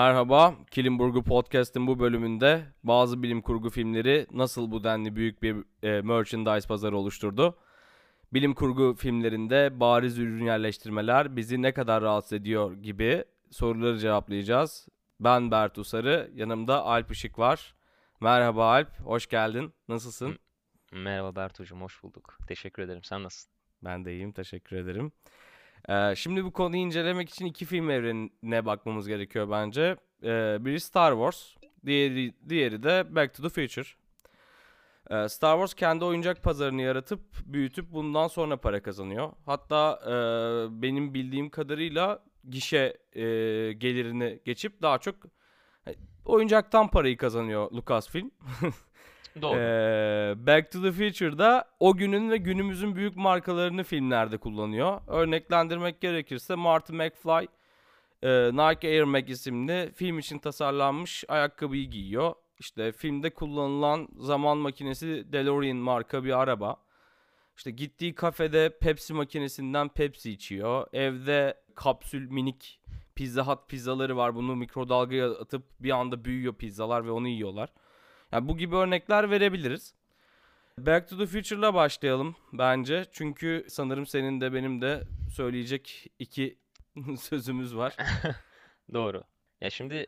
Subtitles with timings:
[0.00, 6.00] Merhaba, Kilimburgu Podcast'ın bu bölümünde bazı bilim kurgu filmleri nasıl bu denli büyük bir e,
[6.00, 7.58] merchandise pazarı oluşturdu?
[8.32, 14.88] Bilim kurgu filmlerinde bariz ürün yerleştirmeler bizi ne kadar rahatsız ediyor gibi soruları cevaplayacağız.
[15.20, 17.74] Ben Bertu Sarı, yanımda Alp Işık var.
[18.20, 19.74] Merhaba Alp, hoş geldin.
[19.88, 20.38] Nasılsın?
[20.92, 22.38] Merhaba Bertucuğum, hoş bulduk.
[22.48, 23.04] Teşekkür ederim.
[23.04, 23.52] Sen nasılsın?
[23.84, 25.12] Ben de iyiyim, teşekkür ederim.
[25.88, 29.96] Ee, şimdi bu konuyu incelemek için iki film evrenine bakmamız gerekiyor bence.
[30.22, 31.54] Ee, biri Star Wars,
[31.86, 33.88] diğeri, diğeri de Back to the Future.
[35.10, 39.32] Ee, Star Wars kendi oyuncak pazarını yaratıp büyütüp bundan sonra para kazanıyor.
[39.46, 40.12] Hatta e,
[40.82, 43.22] benim bildiğim kadarıyla gişe e,
[43.72, 45.14] gelirini geçip daha çok
[45.88, 45.94] e,
[46.24, 48.30] oyuncaktan parayı kazanıyor Lucasfilm.
[49.42, 49.58] Doğru.
[49.58, 55.00] Ee, Back to the Future'da o günün ve günümüzün büyük markalarını filmlerde kullanıyor.
[55.06, 57.48] Örneklendirmek gerekirse Marty McFly
[58.22, 62.34] e, Nike Air Max isimli film için tasarlanmış ayakkabıyı giyiyor.
[62.58, 66.76] İşte filmde kullanılan zaman makinesi DeLorean marka bir araba.
[67.56, 70.86] İşte gittiği kafede Pepsi makinesinden Pepsi içiyor.
[70.92, 72.80] Evde kapsül minik
[73.14, 74.34] Pizza Hut pizzaları var.
[74.34, 77.72] Bunu mikrodalgaya atıp bir anda büyüyor pizzalar ve onu yiyorlar.
[78.32, 79.94] Yani bu gibi örnekler verebiliriz.
[80.78, 83.06] Back to the Future'la başlayalım bence.
[83.12, 85.02] Çünkü sanırım senin de benim de
[85.34, 86.58] söyleyecek iki
[87.20, 87.96] sözümüz var.
[88.92, 89.22] Doğru.
[89.60, 90.06] Ya şimdi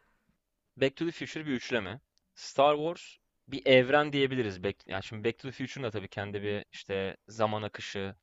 [0.77, 2.01] Back to the Future bir üçleme.
[2.35, 3.17] Star Wars
[3.49, 4.65] bir evren diyebiliriz.
[4.65, 8.15] Back, ya şimdi Back to the Future'ın da tabii kendi bir işte zaman akışı,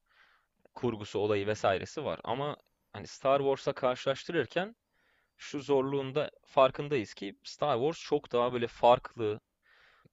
[0.76, 2.20] kurgusu, olayı vesairesi var.
[2.24, 2.58] Ama
[2.94, 4.76] hani Star Wars'a karşılaştırırken
[5.38, 9.40] şu zorluğunda farkındayız ki Star Wars çok daha böyle farklı,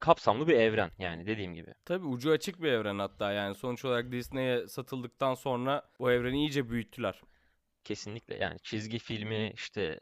[0.00, 1.74] kapsamlı bir evren yani dediğim gibi.
[1.84, 6.70] Tabii ucu açık bir evren hatta yani sonuç olarak Disney'e satıldıktan sonra o evreni iyice
[6.70, 7.20] büyüttüler.
[7.84, 10.00] Kesinlikle yani çizgi filmi işte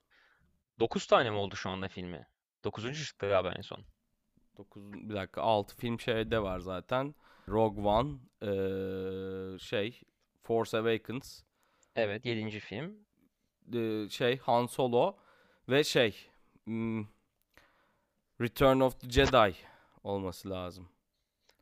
[0.81, 2.27] 9 tane mi oldu şu anda filmi?
[2.65, 3.06] 9.
[3.06, 3.84] çıktı galiba en son.
[4.59, 7.15] 9 bir dakika 6 film şeyde var zaten.
[7.49, 8.11] Rogue One,
[8.43, 10.00] eee, şey
[10.43, 11.43] Force Awakens,
[11.97, 12.61] Evet 7.
[12.61, 12.97] film.
[13.72, 15.16] eee, şey Han Solo
[15.69, 16.26] ve şey
[16.65, 17.06] hmm,
[18.41, 19.55] Return of the Jedi
[20.04, 20.88] olması lazım.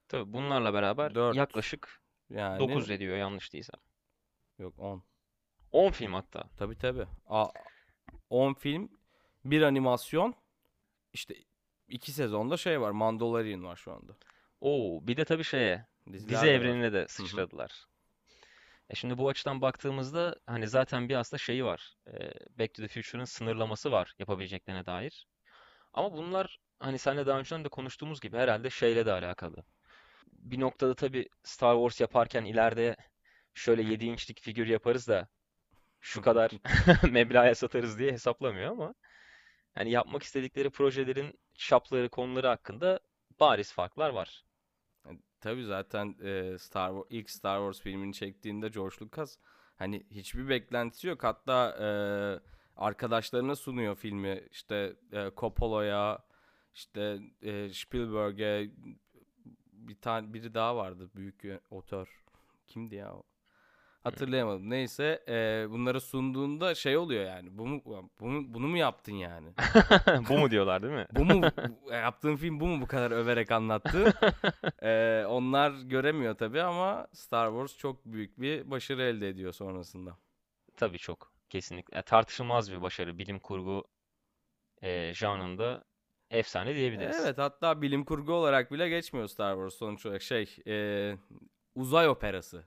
[0.09, 3.81] Tabii bunlarla beraber 4 yaklaşık yani 9 ediyor yanlış değilsem.
[4.59, 5.03] yok 10.
[5.73, 6.45] 10 film hatta.
[6.57, 7.07] Tabii tabii.
[7.27, 7.47] A
[8.31, 8.91] 10 film,
[9.45, 10.35] bir animasyon,
[11.13, 11.35] işte
[11.89, 12.91] iki sezonda şey var.
[12.91, 14.17] Mandalorian var şu anda.
[14.61, 16.55] Oo bir de tabii şeye Diziler dizi de var.
[16.55, 17.87] evrenine de sıçradılar.
[18.91, 21.97] E şimdi bu açıdan baktığımızda hani zaten bir aslında şeyi var.
[22.07, 22.13] E,
[22.59, 25.27] Back to the Future'ın sınırlaması var yapabileceklerine dair.
[25.95, 29.65] Ama bunlar hani seninle daha önceden de konuştuğumuz gibi herhalde şeyle de alakalı.
[30.33, 32.97] Bir noktada tabii Star Wars yaparken ileride
[33.55, 35.29] şöyle 7 inçlik figür yaparız da
[36.01, 36.51] şu kadar
[37.11, 38.95] meblağa satarız diye hesaplamıyor ama
[39.75, 43.01] hani yapmak istedikleri projelerin çapları, konuları hakkında
[43.41, 44.45] bariz farklar var.
[45.07, 49.37] Yani tabii zaten e, Star Wars, ilk Star Wars filmini çektiğinde George Lucas
[49.77, 51.25] hani hiçbir beklentisi yok.
[51.25, 51.87] Hatta e,
[52.77, 54.43] arkadaşlarına sunuyor filmi.
[54.51, 56.19] İşte e, Coppola'ya,
[56.75, 58.71] işte e, Spielberg'e
[59.73, 62.23] bir tane biri daha vardı büyük otör.
[62.67, 63.23] Kimdi ya o?
[64.05, 64.71] Hatırlayamadım.
[64.71, 67.59] Neyse e, bunları sunduğunda şey oluyor yani.
[67.59, 67.83] Bu mu,
[68.21, 69.49] bu mu- bunu mu yaptın yani?
[70.29, 71.07] Bu mu diyorlar değil mi?
[71.17, 71.43] Bu mu
[71.87, 74.13] bu- yaptığın film bu mu bu kadar överek anlattı?
[74.83, 80.17] Ee, onlar göremiyor tabii ama Star Wars çok büyük bir başarı elde ediyor sonrasında.
[80.77, 81.32] Tabii çok.
[81.53, 81.97] Kesinlikle.
[81.97, 83.19] Ya tartışılmaz bir başarı.
[83.19, 83.85] Bilim kurgu
[84.83, 85.85] e, janrında
[86.31, 87.17] efsane diyebiliriz.
[87.21, 91.17] Evet hatta bilim kurgu olarak bile geçmiyor Star Wars sonuç olarak şey e,
[91.75, 92.65] uzay operası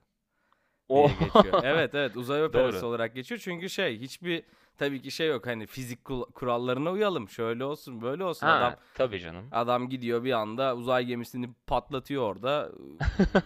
[0.88, 1.60] O diye geçiyor.
[1.64, 2.86] Evet evet uzay operası Doğru.
[2.86, 4.42] olarak geçiyor çünkü şey hiçbir
[4.78, 6.04] tabii ki şey yok hani fizik
[6.34, 9.48] kurallarına uyalım şöyle olsun böyle olsun adam Ha, tabii canım.
[9.52, 12.72] Adam gidiyor bir anda uzay gemisini patlatıyor orada.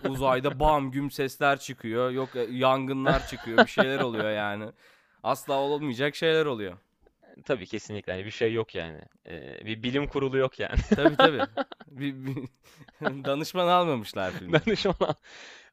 [0.08, 2.10] Uzayda bam güm sesler çıkıyor.
[2.10, 3.58] Yok e, yangınlar çıkıyor.
[3.58, 4.72] Bir şeyler oluyor yani.
[5.22, 6.78] Asla olmayacak şeyler oluyor.
[7.44, 8.12] Tabii kesinlikle.
[8.12, 9.00] Yani bir şey yok yani.
[9.26, 10.80] E, bir bilim kurulu yok yani.
[10.90, 11.40] Tabii tabii.
[11.90, 12.48] Bir, bir-
[13.24, 14.52] danışman almamışlar filmi.
[14.52, 15.14] Danışman.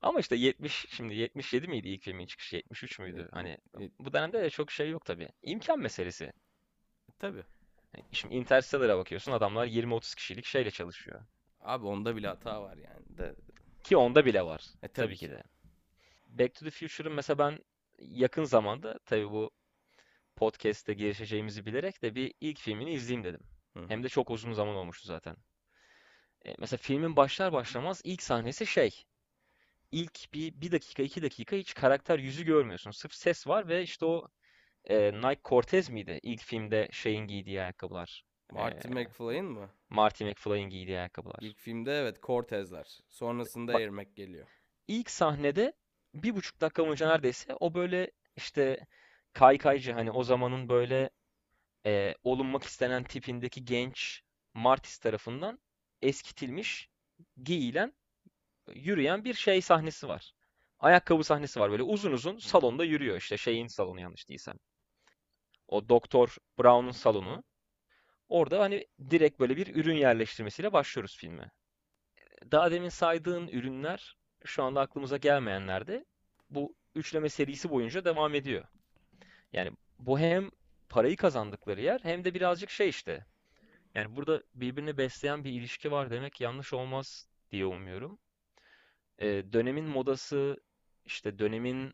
[0.01, 2.55] Ama işte 70 şimdi 77 miydi ilk filmin çıkışı?
[2.55, 3.29] 73 müydü?
[3.31, 3.49] Hani
[3.79, 5.29] E, bu dönemde de çok şey yok tabii.
[5.43, 6.33] İmkan meselesi.
[7.19, 7.43] Tabii.
[7.97, 11.21] Yani Şimdi Interstellar'a bakıyorsun adamlar 20-30 kişilik şeyle çalışıyor.
[11.61, 13.17] Abi onda bile hata var yani.
[13.17, 13.35] De,
[13.83, 14.61] Ki onda bile var.
[14.83, 15.19] e tabii Tabii ki.
[15.19, 15.43] ki de.
[16.29, 17.59] Back to the Future'ın mesela ben
[17.99, 19.51] yakın zamanda tabii bu
[20.35, 23.41] podcast'te girişeceğimizi bilerek de bir ilk filmini izleyeyim dedim.
[23.77, 23.85] Hı.
[23.87, 25.35] Hem de çok uzun zaman olmuştu zaten.
[26.45, 29.03] E, mesela filmin başlar başlamaz ilk sahnesi şey.
[29.91, 32.91] İlk bir, bir dakika iki dakika hiç karakter yüzü görmüyorsun.
[32.91, 34.27] Sırf ses var ve işte o
[34.85, 36.19] e, Nike Cortez miydi?
[36.23, 38.23] İlk filmde şeyin giydiği ayakkabılar.
[38.51, 39.69] Marty E, McFly'ın mı?
[39.89, 41.39] Marty McFly'in giydiği ayakkabılar.
[41.41, 42.99] İlk filmde evet Cortez'ler.
[43.09, 44.47] Sonrasında Bak Air Mac geliyor.
[44.87, 45.73] ilk sahnede
[46.13, 48.87] bir buçuk dakika boyunca neredeyse o böyle işte
[49.33, 51.09] kaykaycı hani o zamanın böyle
[51.85, 54.21] e, olunmak istenen tipindeki genç
[54.53, 55.59] Martis tarafından
[56.01, 56.89] eskitilmiş,
[57.43, 57.93] giyilen,
[58.75, 60.33] yürüyen bir şey sahnesi var.
[60.79, 64.55] Ayakkabı sahnesi var böyle uzun uzun salonda yürüyor işte şeyin salonu yanlış değilsem.
[65.67, 67.43] O Doktor Brown'un salonu.
[68.29, 71.51] Orada hani direkt böyle bir ürün yerleştirmesiyle başlıyoruz filme.
[72.51, 76.05] Daha demin saydığın ürünler şu anda aklımıza gelmeyenler de
[76.49, 78.63] bu üçleme serisi boyunca devam ediyor.
[79.53, 80.51] Yani bu hem
[80.89, 83.25] parayı kazandıkları yer hem de birazcık şey işte.
[83.95, 88.19] Yani burada birbirini besleyen bir ilişki var demek yanlış olmaz diye umuyorum.
[89.19, 90.57] Ee, dönemin modası
[91.05, 91.93] işte dönemin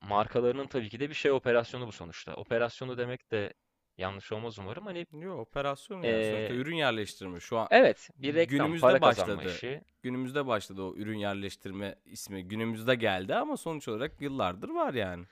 [0.00, 2.34] markalarının tabii ki de bir şey operasyonu bu sonuçta.
[2.34, 3.54] Operasyonu demek de
[3.98, 4.86] yanlış olmaz umarım.
[4.86, 7.40] Hani Yok operasyon yani sonuçta ee, ürün yerleştirme.
[7.40, 9.54] Şu an evet bir reklam, günümüzde para kazanma başladı.
[9.54, 9.82] işi.
[10.02, 12.44] Günümüzde başladı o ürün yerleştirme ismi.
[12.44, 15.24] Günümüzde geldi ama sonuç olarak yıllardır var yani.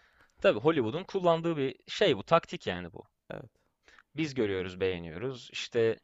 [0.43, 3.05] Tabii Hollywood'un kullandığı bir şey bu, taktik yani bu.
[3.31, 3.51] Evet.
[4.17, 5.49] Biz görüyoruz, beğeniyoruz.
[5.53, 5.99] İşte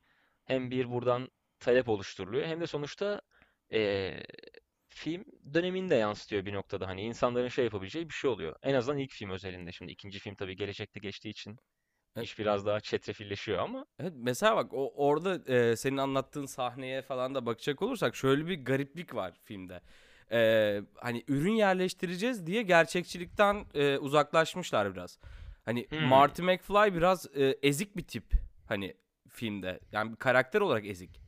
[0.45, 1.29] hem bir buradan
[1.61, 3.21] talep oluşturuluyor hem de sonuçta
[3.71, 4.23] eee,
[4.89, 5.25] film
[5.55, 6.89] dönemini de yansıtıyor bir noktada.
[6.89, 8.57] Hani insanların şey yapabileceği bir şey oluyor.
[8.63, 9.73] En azından ilk film özelinde.
[9.73, 11.59] Şimdi ikinci film tabii gelecekte geçtiği için
[12.17, 12.27] Evet.
[12.27, 17.35] iş biraz daha çetrefilleşiyor ama Evet, mesela bak o orada e, senin anlattığın sahneye falan
[17.35, 19.81] da bakacak olursak şöyle bir gariplik var filmde.
[20.33, 25.19] E, hani ürün yerleştireceğiz diye gerçekçilikten e, uzaklaşmışlar biraz.
[25.65, 28.25] Hani hmm, Marty McFly biraz e, ezik bir tip
[28.67, 28.95] hani
[29.29, 29.81] filmde.
[29.93, 31.21] Yani bir karakter olarak ezik.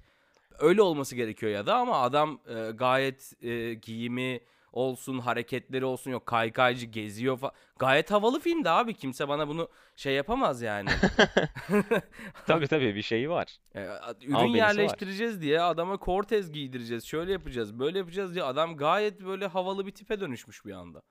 [0.58, 4.40] Öyle olması gerekiyor ya da ama adam e, gayet e, giyimi
[4.75, 7.55] olsun, hareketleri olsun yok kaykaycı geziyor falan.
[7.79, 8.94] Gayet havalı filmdi abi.
[8.94, 10.88] Kimse bana bunu şey yapamaz yani.
[12.47, 13.59] tabii tabii bir şeyi var.
[13.75, 14.69] E, ürün Albenisi var.
[14.69, 17.05] yerleştireceğiz diye adama Cortez giydireceğiz.
[17.05, 21.03] Şöyle yapacağız, böyle yapacağız diye adam gayet böyle havalı bir tipe dönüşmüş bir anda.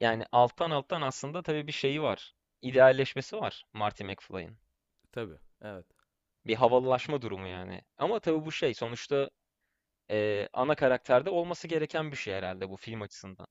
[0.00, 2.34] Yani alttan alttan aslında tabii bir şeyi var.
[2.62, 4.56] İdealleşmesi var Marty McFly'ın.
[5.12, 5.38] Tabii.
[5.62, 5.86] Evet.
[6.46, 7.82] Bir havalılaşma durumu yani.
[7.98, 9.30] Ama tabii bu şey sonuçta
[10.10, 13.46] e, ana karakterde olması gereken bir şey herhalde bu film açısından.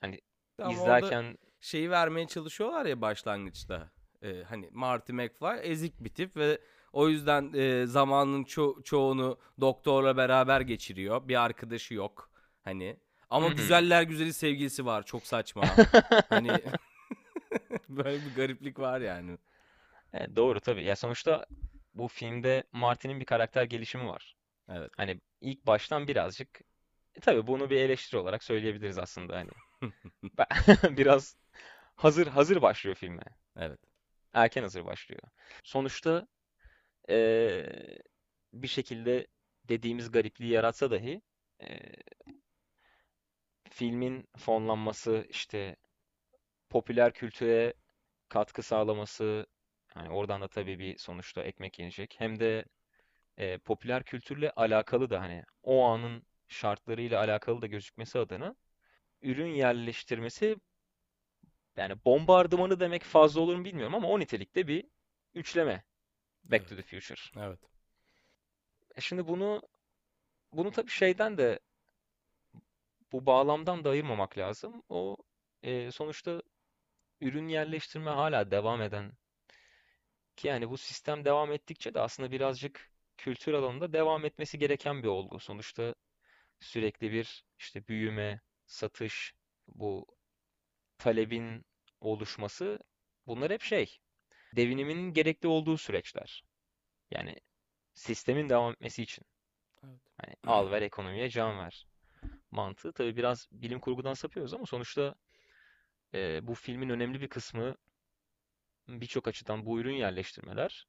[0.00, 0.20] Hani
[0.58, 3.90] Ama izlerken şeyi vermeye çalışıyorlar ya başlangıçta.
[4.22, 6.58] E, hani Marty McFly ezik bir tip ve
[6.92, 11.28] o yüzden e, zamanın ço- çoğunu doktorla beraber geçiriyor.
[11.28, 12.30] Bir arkadaşı yok.
[12.64, 12.96] Hani
[13.30, 15.02] ama güzeller güzeli sevgilisi var.
[15.02, 15.62] Çok saçma.
[16.28, 16.50] Hani
[17.88, 19.38] böyle bir gariplik var yani.
[20.12, 20.84] Evet, doğru tabii.
[20.84, 21.46] Ya sonuçta
[21.94, 24.36] bu filmde Marty'nin bir karakter gelişimi var.
[24.68, 24.90] Evet.
[24.96, 26.60] Hani ilk baştan birazcık
[27.14, 29.50] e, tabii bunu bir eleştiri olarak söyleyebiliriz aslında hani.
[30.38, 30.46] Ben-
[30.96, 31.36] Biraz
[31.96, 33.22] hazır hazır başlıyor filme.
[33.56, 33.80] Evet.
[34.34, 35.22] Erken hazır başlıyor.
[35.64, 36.28] Sonuçta
[37.08, 37.98] eee,
[38.54, 39.26] bir şekilde
[39.64, 41.22] dediğimiz garipliği yaratsa dahi
[41.62, 41.92] eee,
[43.70, 45.76] filmin fonlanması işte
[46.70, 47.74] popüler kültüre
[48.28, 49.46] katkı sağlaması
[49.96, 52.16] yani oradan da tabii bir sonuçta ekmek yenecek.
[52.18, 52.64] Hem de
[53.38, 58.56] e, popüler kültürle alakalı da hani o anın şartlarıyla alakalı da gözükmesi adına
[59.22, 60.56] ürün yerleştirmesi
[61.76, 64.84] yani bombardımanı demek fazla olur mu bilmiyorum ama o nitelikte bir
[65.34, 65.84] üçleme
[66.44, 66.86] Back to Evet.
[66.86, 67.20] the Future.
[67.46, 67.60] Evet.
[68.96, 69.62] E şimdi bunu
[70.52, 71.60] bunu tabii şeyden de
[73.12, 74.82] bu bağlamdan da ayırmamak lazım.
[74.88, 75.16] O
[75.62, 76.42] e, sonuçta
[77.20, 79.12] ürün yerleştirme hala devam eden
[80.36, 85.08] ki yani bu sistem devam ettikçe de aslında birazcık kültür alanında devam etmesi gereken bir
[85.08, 85.40] olgu.
[85.40, 85.94] Sonuçta
[86.60, 89.34] sürekli bir işte büyüme, satış,
[89.68, 90.06] bu
[90.98, 91.64] talebin
[92.00, 92.78] oluşması
[93.26, 93.98] bunlar hep şey,
[94.56, 96.44] devinimin gerekli olduğu süreçler.
[97.10, 97.36] Yani
[97.94, 99.24] sistemin devam etmesi için.
[99.84, 100.00] Evet.
[100.16, 101.86] Hani al ver ekonomiye can ver
[102.50, 102.92] mantığı.
[102.92, 105.14] Tabii biraz bilim kurgudan sapıyoruz ama sonuçta
[106.14, 107.76] e, bu filmin önemli bir kısmı
[108.88, 110.86] birçok açıdan bu ürün yerleştirmeler.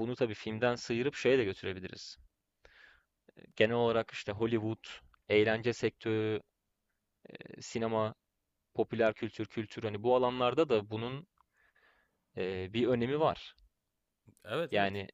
[0.00, 2.18] Bunu tabii filmden sıyırıp şeye de götürebiliriz.
[3.56, 4.84] Genel olarak işte Hollywood,
[5.28, 6.40] eğlence sektörü,
[7.60, 8.14] sinema,
[8.74, 11.26] popüler kültür, kültür hani bu alanlarda da bunun
[12.36, 13.54] bir önemi var.
[14.44, 14.72] Evet, evet.
[14.72, 15.08] Yani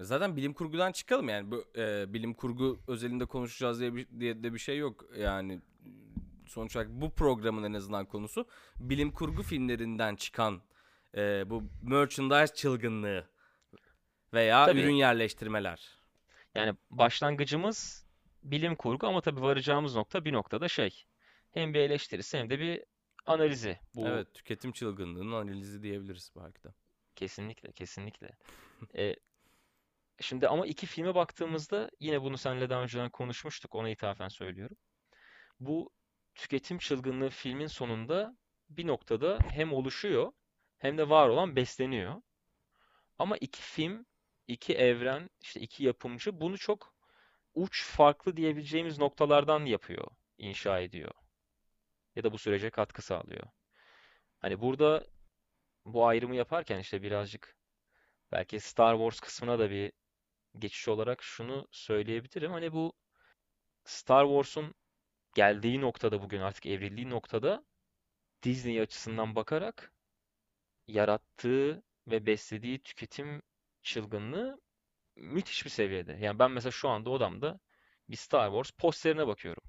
[0.00, 4.54] Zaten bilim kurgudan çıkalım yani bu e, bilim kurgu özelinde konuşacağız diye, bir, diye de
[4.54, 5.60] bir şey yok yani
[6.46, 10.62] sonuç olarak bu programın en azından konusu bilim kurgu filmlerinden çıkan
[11.16, 13.28] e, bu merchandise çılgınlığı
[14.34, 15.98] veya tabii ürün yerleştirmeler.
[16.54, 18.06] yani başlangıcımız
[18.42, 21.04] bilim kurgu ama tabii varacağımız nokta bir noktada şey.
[21.52, 22.84] Hem bir eleştirisi hem de bir
[23.26, 23.78] analizi.
[23.94, 26.68] Bu Evet, tüketim çılgınlığının analizi diyebiliriz belki de.
[27.16, 28.28] kesinlikle, kesinlikle.
[28.96, 29.16] E,
[30.20, 33.74] şimdi ama iki filme baktığımızda yine bunu seninle daha önceden konuşmuştuk.
[33.74, 34.76] Ona ithafen söylüyorum.
[35.60, 35.90] Bu
[36.34, 38.36] tüketim çılgınlığı filmin sonunda
[38.70, 40.32] bir noktada hem oluşuyor
[40.78, 42.22] hem de var olan besleniyor.
[43.18, 44.06] Ama iki film,
[44.48, 46.94] iki evren, işte iki yapımcı bunu çok
[47.54, 50.06] uç farklı diyebileceğimiz noktalardan yapıyor,
[50.38, 51.12] inşa ediyor.
[52.16, 53.46] Ya da bu sürece katkı sağlıyor.
[54.38, 55.06] Hani burada
[55.84, 57.56] bu ayrımı yaparken işte birazcık
[58.32, 59.92] belki Star Wars kısmına da bir
[60.58, 62.52] geçiş olarak şunu söyleyebilirim.
[62.52, 62.92] Hani bu
[63.84, 64.74] Star Wars'un
[65.34, 67.64] geldiği noktada bugün artık evrildiği noktada
[68.42, 69.92] Disney açısından bakarak
[70.86, 73.42] yarattığı ve beslediği tüketim
[73.84, 74.60] çılgınlığı
[75.16, 76.12] müthiş bir seviyede.
[76.20, 77.60] Yani ben mesela şu anda odamda
[78.08, 79.62] bir Star Wars posterine bakıyorum.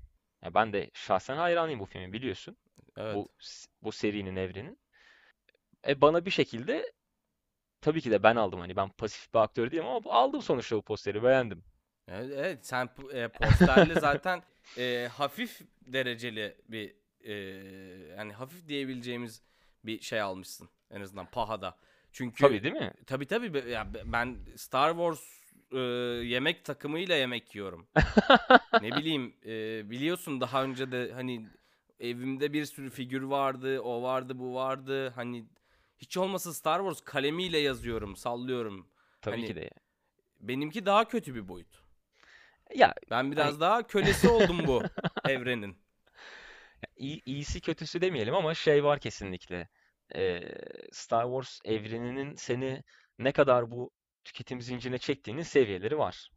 [0.44, 2.58] Ya ben de şahsen hayranıyım bu filmin biliyorsun.
[2.98, 3.16] Evet.
[3.16, 3.30] Bu
[3.82, 4.80] bu serinin evrenin.
[5.88, 6.94] E bana bir şekilde
[7.82, 10.82] tabii ki de ben aldım hani ben pasif bir aktör değilim ama aldım sonuçta bu
[10.82, 11.64] posteri beğendim.
[12.08, 14.44] Evet, evet sen e, posterle zaten
[14.78, 17.34] e, hafif dereceli bir e,
[18.18, 19.42] yani hafif diyebileceğimiz
[19.86, 21.78] bir şey almışsın en azından pahada.
[22.16, 22.92] Çünkü Tabii değil mi?
[23.08, 25.22] tabii tabii ya be- ben Star Wars
[25.72, 25.80] e,
[26.28, 27.88] yemek takımıyla yemek yiyorum.
[28.82, 31.46] Ne bileyim e, biliyorsun daha önce de hani
[32.00, 35.10] evimde bir sürü figür vardı, o vardı, bu vardı.
[35.10, 35.46] Hani
[35.98, 38.88] hiç olmasa Star Wars kalemiyle yazıyorum, sallıyorum.
[39.22, 39.70] Tabii Hani ki de.
[40.40, 41.82] benimki daha kötü bir boyut.
[42.76, 44.84] Ya Ben biraz Hani- daha kölesi oldum bu
[45.30, 45.78] evrenin.
[46.98, 49.68] iyi, iyisi kötüsü demeyelim ama şey var kesinlikle.
[50.16, 50.42] Ee,
[50.92, 52.84] Star Wars evreninin seni
[53.20, 53.92] ne kadar bu
[54.24, 56.30] tüketim zincirine çektiğinin seviyeleri var.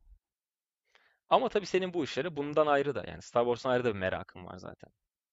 [1.31, 4.45] Ama tabii senin bu işlere bundan ayrı da yani Star Wars'tan ayrı da bir merakın
[4.47, 4.91] var zaten.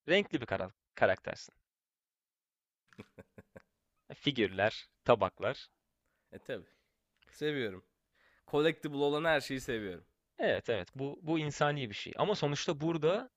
[0.09, 1.53] Renkli bir kara- karaktersin.
[4.15, 5.67] Figürler, tabaklar.
[6.31, 6.65] E tabi.
[7.31, 7.85] Seviyorum.
[8.47, 10.05] Collectible olan her şeyi seviyorum.
[10.39, 12.13] Evet evet bu bu insani bir şey.
[12.17, 13.29] Ama sonuçta burada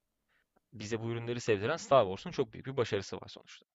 [0.73, 3.67] bize bu ürünleri sevdiren Star Wars'un çok büyük bir başarısı var sonuçta.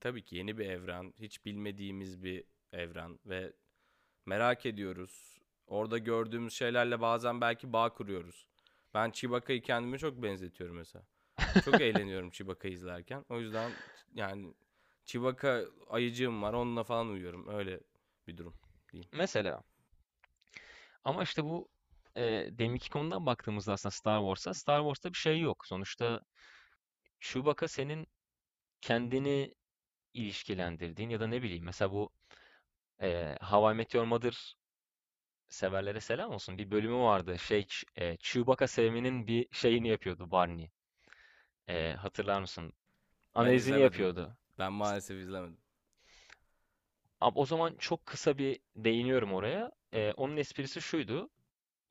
[0.00, 3.52] Tabii ki yeni bir evren, hiç bilmediğimiz bir evren ve
[4.26, 5.38] merak ediyoruz.
[5.66, 8.48] Orada gördüğümüz şeylerle bazen belki bağ kuruyoruz.
[8.94, 11.04] Ben Chewbacca'yı kendime çok benzetiyorum mesela.
[11.64, 13.24] Çok eğleniyorum Chewbacca'yı izlerken.
[13.28, 13.70] O yüzden
[14.14, 14.54] yani
[15.04, 17.48] Chewbacca ayıcığım var, onunla falan uyuyorum.
[17.48, 17.80] Öyle
[18.26, 18.54] bir durum.
[19.12, 19.62] Mesela.
[21.04, 21.68] Ama işte bu
[22.16, 25.66] e, deminki konudan baktığımızda aslında Star Wars'a, Star Wars'ta bir şey yok.
[25.66, 26.20] Sonuçta
[27.20, 28.06] Chewbacca senin
[28.80, 29.54] kendini
[30.18, 32.10] ilişkilendirdiğin ya da ne bileyim mesela bu
[33.02, 34.56] e, How I Met Your Mother
[35.48, 36.58] severlere selam olsun.
[36.58, 37.38] Bir bölümü vardı.
[37.38, 40.70] Şey e, Chewbacca sevmenin bir şeyini yapıyordu Barney.
[41.68, 42.72] E, hatırlar mısın?
[43.34, 44.36] Analizini yapıyordu.
[44.58, 45.58] Ben maalesef izlemedim.
[47.20, 49.72] Ama o zaman çok kısa bir değiniyorum oraya.
[49.92, 51.30] Ee, onun esprisi şuydu.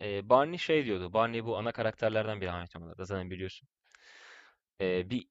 [0.02, 1.14] Ee, Barney şey diyordu.
[1.14, 3.70] Barney bu ana karakterlerden biri Çamal'da zaten biliyorsun.
[4.82, 5.28] Ee, bir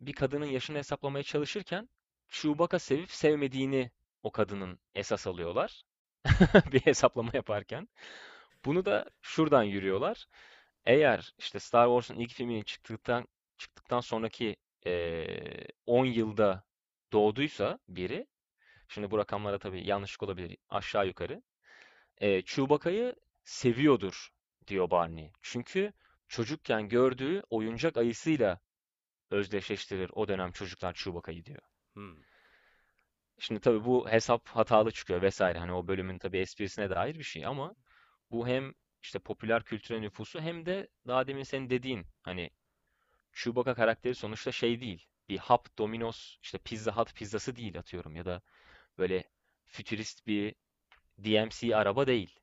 [0.00, 1.88] bir kadının yaşını hesaplamaya çalışırken
[2.28, 3.90] Chewbacca sevip sevmediğini
[4.22, 5.82] o kadının esas alıyorlar.
[6.72, 7.88] Bir hesaplama yaparken.
[8.64, 10.26] Bunu da şuradan yürüyorlar.
[10.86, 14.56] Eğer işte Star Wars'un ilk filminin çıktıktan çıktıktan sonraki
[14.86, 16.64] eee 10 yılda
[17.12, 18.26] doğduysa biri
[18.88, 21.42] Şimdi bu rakamlara tabii yanlışlık olabilir aşağı yukarı.
[22.18, 24.28] E, Chewbacca'yı seviyordur
[24.66, 25.32] diyor Barney.
[25.42, 25.92] Çünkü
[26.28, 28.60] çocukken gördüğü oyuncak ayısıyla
[29.30, 31.62] özdeşleştirir o dönem çocuklar Chewbacca'yı diyor.
[31.98, 32.14] Hmm.
[33.38, 35.58] Şimdi tabii bu hesap hatalı çıkıyor vesaire.
[35.58, 37.74] Hani o bölümün tabii esprisine dair bir şey ama
[38.30, 42.50] bu hem işte popüler kültüre nüfusu hem de daha demin senin dediğin hani
[43.32, 45.06] Chewbacca karakteri sonuçta şey değil.
[45.28, 48.42] Bir hap Domino's işte Pizza Hut pizzası değil atıyorum ya da
[48.98, 49.24] böyle
[49.66, 50.54] fütürist bir
[51.18, 52.40] DMC araba değil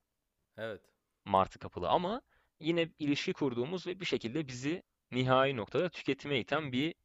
[0.57, 0.81] Evet.
[1.25, 2.21] martı kapılı ama
[2.59, 6.95] yine ilişki kurduğumuz ve bir şekilde bizi nihai noktada tüketime iten bir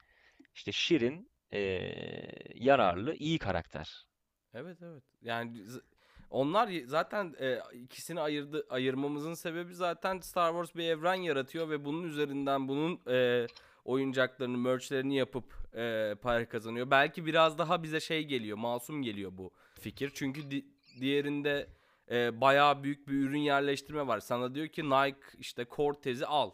[0.54, 4.06] işte şirin, eee, yararlı, iyi karakter.
[4.54, 5.02] Evet evet.
[5.22, 5.82] Yani z-
[6.30, 11.84] onlar y- zaten e, ikisini ayırdı ayırmamızın sebebi zaten Star Wars bir evren yaratıyor ve
[11.84, 13.46] bunun üzerinden bunun e,
[13.84, 16.90] oyuncaklarını, merchlerini yapıp e, para kazanıyor.
[16.90, 20.10] Belki biraz daha bize şey geliyor, masum geliyor bu fikir.
[20.14, 20.66] Çünkü di-
[21.00, 21.66] diğerinde
[22.10, 24.20] e, bayağı büyük bir ürün yerleştirme var.
[24.20, 26.50] Sana diyor ki Nike işte Cortez'i al.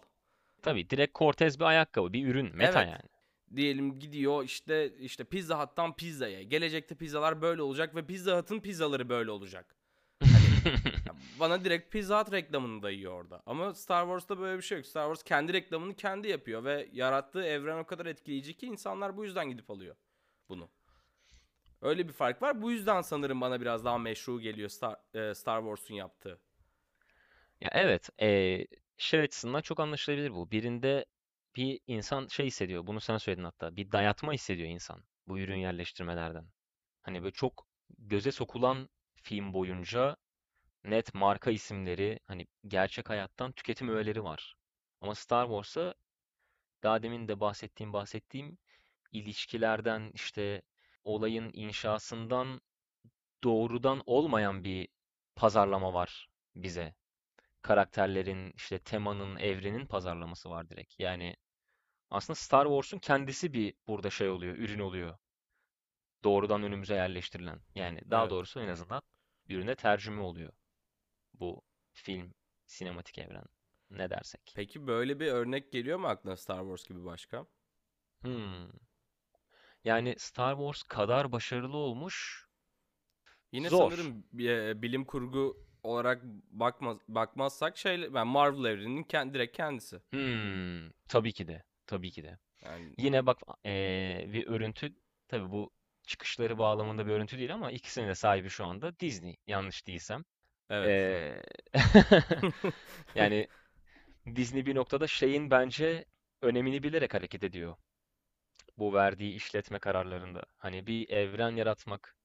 [0.62, 2.92] Tabii direkt Cortez bir ayakkabı, bir ürün, meta Evet.
[2.92, 3.15] yani.
[3.56, 6.42] Diyelim gidiyor işte işte Pizza Hut'tan pizzaya.
[6.42, 9.76] Gelecekte pizzalar böyle olacak ve Pizza Hut'ın pizzaları böyle olacak.
[11.06, 13.42] Ya Bana direkt Pizza Hut reklamını dayıyor orada.
[13.46, 14.86] Ama Star Wars'ta böyle bir şey yok.
[14.86, 19.24] Star Wars kendi reklamını kendi yapıyor ve yarattığı evren o kadar etkileyici ki insanlar bu
[19.24, 19.96] yüzden gidip alıyor.
[20.48, 20.68] bunu.
[21.82, 22.62] Öyle bir fark var.
[22.62, 26.38] Bu yüzden sanırım bana biraz daha meşru geliyor Star, e, Star Wars'un yaptığı.
[27.60, 28.66] Ya evet, eee,
[28.98, 30.50] şey açısından çok anlaşılabilir bu.
[30.50, 31.04] Birinde
[31.56, 36.46] bir insan şey hissediyor, bunu sen söyledin hatta, bir dayatma hissediyor insan bu ürün yerleştirmelerden.
[37.02, 37.66] Hani böyle çok
[37.98, 40.16] göze sokulan film boyunca
[40.84, 44.56] net marka isimleri, hani gerçek hayattan tüketim öğeleri var.
[45.00, 45.94] Ama Star Wars'a
[46.82, 48.58] daha demin de bahsettiğim bahsettiğim
[49.12, 50.62] ilişkilerden işte
[51.04, 52.60] olayın inşasından
[53.44, 54.88] doğrudan olmayan bir
[55.36, 56.94] pazarlama var bize
[57.62, 61.00] karakterlerin, işte temanın, evrenin pazarlaması var direkt.
[61.00, 61.36] Yani
[62.10, 65.18] aslında Star Wars'un kendisi bir burada şey oluyor, ürün oluyor.
[66.24, 67.60] Doğrudan önümüze yerleştirilen.
[67.74, 68.30] Yani daha Evet.
[68.30, 69.02] doğrusu en azından
[69.48, 70.52] ürüne tercüme oluyor
[71.34, 72.34] bu film,
[72.66, 73.44] sinematik evren.
[73.90, 74.52] Ne dersek.
[74.56, 77.46] Peki böyle bir örnek geliyor mu aklına Star Wars gibi başka?
[78.22, 78.68] Hmm.
[79.84, 82.46] Yani Star Wars kadar başarılı olmuş.
[83.52, 83.90] Yine Zor.
[83.90, 89.96] sanırım e, bilim kurgu olarak bakmaz, bakmazsak şey ben Marvel evreninin kend, direkt kendisi.
[90.10, 90.90] Hmm.
[91.08, 91.64] Tabii ki de.
[91.86, 92.38] Tabii ki de.
[92.62, 94.94] Yani Yine bak eee, bir örüntü
[95.28, 95.70] tabii bu
[96.06, 100.24] çıkışları bağlamında bir örüntü değil ama ikisinin de sahibi şu anda Disney yanlış değilsem.
[100.70, 100.92] evet.
[101.02, 101.42] Eee,
[103.14, 103.48] yani
[104.36, 106.04] Disney bir noktada şeyin bence
[106.42, 107.76] önemini bilerek hareket ediyor.
[108.78, 110.42] Bu verdiği işletme kararlarında.
[110.56, 112.16] Hani bir evren yaratmak,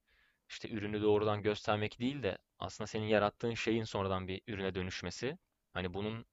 [0.50, 5.40] işte ürünü doğrudan göstermek değil de aslında senin yarattığın şeyin sonradan bir ürüne dönüşmesi.
[5.74, 6.26] Hani bunun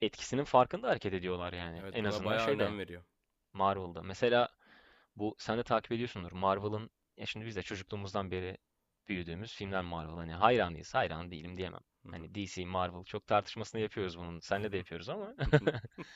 [0.00, 1.82] etkisinin farkında hareket ediyorlar yani.
[1.82, 2.62] Evet En buna azından bayağı şeyde.
[2.62, 3.04] önem veriyor.
[3.52, 4.02] Marvel'da.
[4.02, 4.48] Mesela
[5.16, 6.32] bu sen de takip ediyorsundur.
[6.32, 8.58] Marvel'ın ya şimdi biz de çocukluğumuzdan beri
[9.08, 10.14] büyüdüğümüz filmler Marvel.
[10.16, 10.94] Hani hayranıyız.
[10.94, 11.80] Hayran değilim diyemem.
[12.06, 12.10] Hı.
[12.10, 14.40] Hani DC, Marvel çok tartışmasını yapıyoruz bunun.
[14.40, 15.34] Senle de yapıyoruz ama.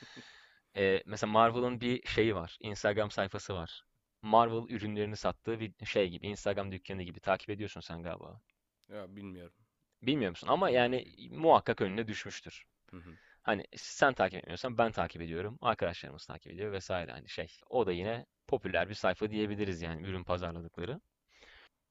[0.75, 2.57] Ee, mesela Marvel'ın bir şeyi var.
[2.61, 3.83] Instagram sayfası var.
[4.21, 6.27] Marvel ürünlerini sattığı bir şey gibi.
[6.27, 7.19] Instagram dükkanı gibi.
[7.19, 8.41] Takip ediyorsun sen galiba.
[8.89, 9.53] Ya bilmiyorum.
[10.01, 10.47] Bilmiyor musun?
[10.47, 12.65] Ama yani muhakkak önüne düşmüştür.
[12.91, 13.17] Hı hı.
[13.43, 15.57] Hani sen takip etmiyorsan ben takip ediyorum.
[15.61, 17.47] Arkadaşlarımız takip ediyor vesaire hani şey.
[17.69, 21.01] O da yine popüler bir sayfa diyebiliriz yani ürün pazarladıkları.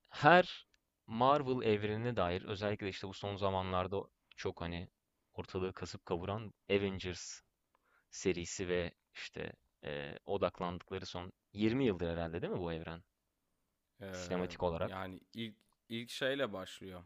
[0.09, 0.67] Her
[1.07, 4.03] Marvel evrenine dair özellikle işte bu son zamanlarda
[4.37, 4.89] çok hani
[5.33, 7.41] ortalığı kasıp kavuran Avengers
[8.11, 9.53] serisi ve işte
[9.85, 13.03] e, odaklandıkları son 20 yıldır herhalde değil mi bu evren?
[14.01, 14.91] Ee, Sinematik olarak.
[14.91, 15.55] yani ilk
[15.89, 17.05] ilk şeyle başlıyor.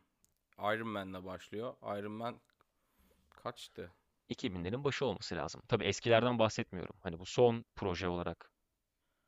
[0.59, 1.75] Iron Man'le başlıyor.
[1.83, 2.41] Iron Man
[3.31, 3.93] kaçtı?
[4.29, 5.63] 2000'lerin başı olması lazım.
[5.69, 6.97] Tabii eskilerden bahsetmiyorum.
[7.03, 8.51] Hani bu son proje olarak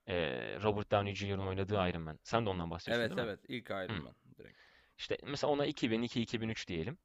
[0.07, 0.15] e,
[0.63, 2.19] Robert Downey Jr.'ın oynadığı Iron Man.
[2.23, 3.29] Sen de ondan bahsediyorsun Evet değil mi?
[3.29, 4.03] evet ilk Iron Hı.
[4.03, 4.59] Man direkt.
[4.99, 6.99] İşte mesela ona 2002-2003 diyelim.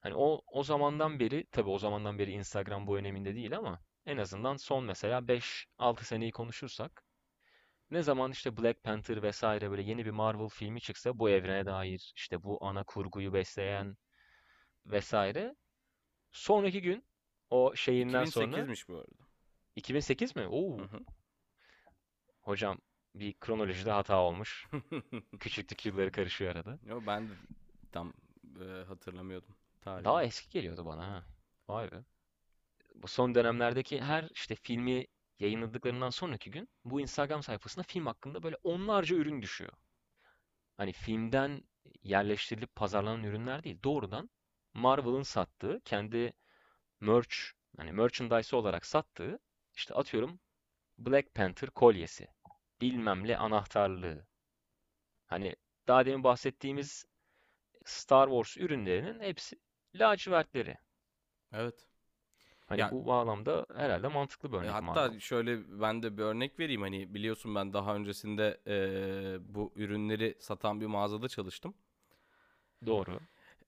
[0.00, 4.16] Hani o o zamandan beri tabii o zamandan beri Instagram bu öneminde değil ama en
[4.18, 7.04] azından son mesela 5-6 seneyi konuşursak
[7.90, 12.12] ne zaman işte Black Panther vesaire böyle yeni bir Marvel filmi çıksa bu evrene dair
[12.16, 13.96] işte bu ana kurguyu besleyen
[14.86, 15.56] vesaire
[16.32, 17.04] sonraki gün
[17.50, 19.24] o şeyinden sonra 2008'miş bu arada.
[19.76, 20.46] 2008 mi?
[20.46, 21.00] Oo, Hı hı.
[22.40, 22.78] hocam
[23.14, 24.68] bir kronolojide hata olmuş.
[25.40, 26.78] Küçüklük yılları karışıyor arada.
[26.86, 27.28] Yo, ben
[27.92, 28.12] tam
[28.60, 30.04] e, hatırlamıyordum tarihini.
[30.04, 31.24] Daha eski geliyordu bana ha.
[31.68, 32.04] Vay be.
[32.94, 35.06] Bu son dönemlerdeki her işte filmi
[35.38, 39.72] yayınladıklarından sonraki gün bu Instagram sayfasına film hakkında böyle onlarca ürün düşüyor.
[40.76, 41.62] Hani filmden
[42.02, 44.30] yerleştirilip pazarlanan ürünler değil, doğrudan
[44.74, 46.32] Marvel'ın sattığı, kendi
[47.00, 47.36] merch,
[47.76, 49.38] hani merchandise olarak sattığı,
[49.76, 50.40] işte atıyorum
[50.98, 52.28] Black Panther kolyesi,
[52.80, 54.26] bilmem ne anahtarlığı.
[55.26, 55.56] Hani
[55.88, 57.06] daha demin bahsettiğimiz
[57.84, 59.60] Star Wars ürünlerinin hepsi
[59.94, 60.76] lacivertleri.
[61.52, 61.88] Evet.
[62.66, 65.20] Hani Ya bu bağlamda herhalde mantıklı bir E, örnek hatta Marvel.
[65.20, 66.82] şöyle ben de bir örnek vereyim.
[66.82, 71.74] Hani biliyorsun ben daha öncesinde e, bu ürünleri satan bir mağazada çalıştım.
[72.86, 73.20] Doğru.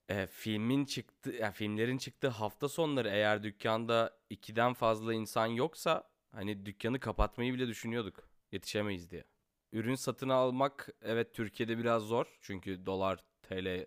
[0.08, 6.66] E, filmin çıktı, ya filmlerin çıktığı hafta sonları eğer dükkanda ikiden fazla insan yoksa hani
[6.66, 8.28] dükkanı kapatmayı bile düşünüyorduk.
[8.52, 9.24] Yetişemeyiz diye.
[9.72, 12.38] Ürün satın almak evet Türkiye'de biraz zor.
[12.40, 13.86] Çünkü dolar TL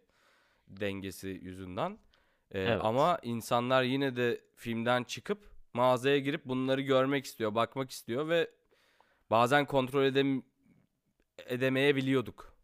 [0.67, 1.91] dengesi yüzünden.
[2.51, 2.81] E, Evet.
[2.83, 8.51] ama insanlar yine de filmden çıkıp mağazaya girip bunları görmek istiyor, bakmak istiyor ve
[9.29, 10.43] bazen kontrol edem
[11.45, 12.55] edemeyebiliyorduk.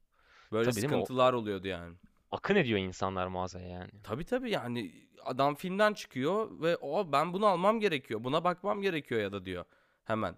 [0.51, 1.95] Böyle Tabii sıkıntılar oluyordu yani.
[2.31, 3.89] Akın ediyor insanlar mağazaya yani.
[4.03, 8.23] Tabii tabii yani adam filmden çıkıyor ve o ben bunu almam gerekiyor.
[8.23, 9.65] Buna bakmam gerekiyor ya da diyor
[10.03, 10.37] hemen.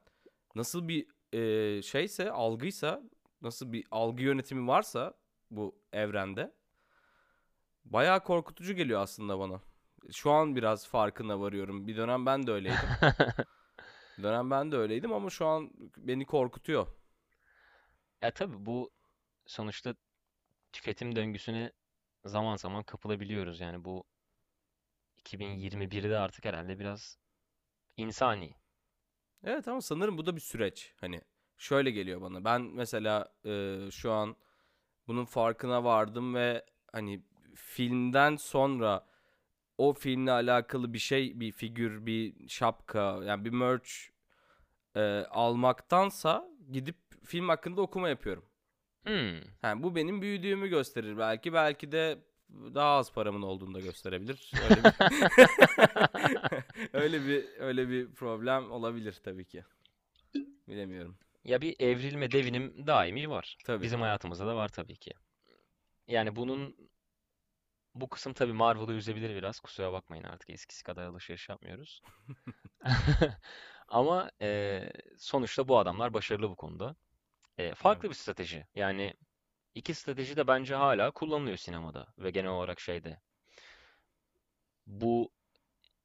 [0.55, 3.01] Nasıl bir e, şeyse algıysa
[3.41, 5.13] nasıl bir algı yönetimi varsa
[5.51, 6.53] bu evrende
[7.85, 9.61] bayağı korkutucu geliyor aslında bana.
[10.11, 11.87] Şu an biraz farkına varıyorum.
[11.87, 12.79] Bir dönem ben de öyleydim.
[14.17, 16.87] Bir dönem ben de öyleydim ama şu an beni korkutuyor.
[18.21, 18.91] Ya tabii bu
[19.45, 19.95] sonuçta
[20.73, 21.71] tüketim döngüsüne
[22.25, 23.59] zaman zaman kapılabiliyoruz.
[23.59, 24.03] Yani bu
[25.17, 27.17] 2021'de artık herhalde biraz
[27.97, 28.55] insani.
[29.43, 30.93] Evet ama sanırım bu da bir süreç.
[31.01, 31.21] Hani
[31.57, 32.45] şöyle geliyor bana.
[32.45, 34.35] Ben mesela e, şu an
[35.07, 37.23] bunun farkına vardım ve hani
[37.55, 39.07] filmden sonra
[39.77, 43.89] o filmle alakalı bir şey, bir figür, bir şapka, yani bir merch
[44.95, 48.48] e, almaktansa gidip film hakkında okuma yapıyorum.
[49.05, 49.39] Hmm.
[49.63, 51.53] Yani bu benim büyüdüğümü gösterir belki.
[51.53, 52.17] Belki de
[52.49, 54.51] daha az paramın olduğunu da gösterebilir.
[54.69, 54.93] Öyle bir
[56.93, 59.63] öyle bir öyle bir problem olabilir tabii ki.
[60.67, 61.17] Bilemiyorum.
[61.43, 63.57] Ya bir evrilme, devinim daimi var.
[63.65, 63.83] Tabii.
[63.83, 65.13] Bizim hayatımızda da var tabii ki.
[66.07, 66.75] Yani bunun
[67.95, 69.59] bu kısım tabii Marvel'ı üzebilir biraz.
[69.59, 72.01] Kusura bakmayın artık eskisi kadar alışveriş yapmıyoruz.
[73.87, 76.95] Ama eee, sonuçta bu adamlar başarılı bu konuda.
[77.75, 78.65] Farklı bir strateji.
[78.75, 79.13] Yani
[79.75, 83.21] iki strateji de bence hala kullanılıyor sinemada ve genel olarak şeyde.
[84.87, 85.31] Bu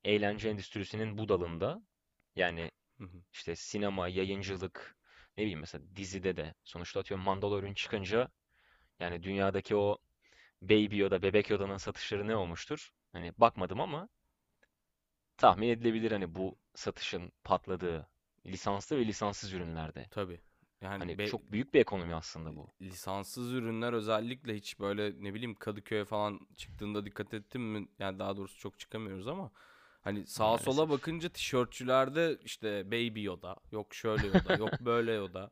[0.05, 1.83] eğlence endüstrisinin bu dalında
[2.37, 3.23] yani Hı hı.
[3.33, 4.97] işte sinema, yayıncılık,
[5.37, 8.29] ne bileyim mesela dizide de sonuçta atıyorum Mandalorian çıkınca
[9.01, 9.99] yani dünyadaki o
[10.62, 12.93] Baby Yoda, Bebek Yoda'nın satışları ne olmuştur?
[13.12, 14.09] Hani bakmadım ama
[15.37, 18.09] tahmin edilebilir hani bu satışın patladığı
[18.47, 20.07] lisanslı ve lisanssız ürünlerde.
[20.11, 20.40] Tabii.
[20.81, 22.73] Yani Hani be- çok büyük bir ekonomi aslında bu.
[22.81, 27.89] lisanssız ürünler özellikle hiç böyle ne bileyim Kadıköy'e falan çıktığında dikkat ettin mi?
[27.99, 29.51] Yani daha doğrusu çok çıkamıyoruz ama
[30.03, 30.91] hani sağa sola Maalesef.
[30.91, 35.51] bakınca tişörtçülerde işte Baby Yoda, yok şöyle Yoda, yok böyle Yoda.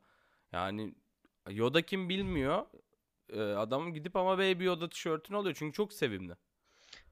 [0.51, 0.95] Yani
[1.49, 2.65] Yoda kim bilmiyor.
[3.33, 6.33] Ee, adam gidip ama Baby Yoda tişörtünü alıyor çünkü çok sevimli.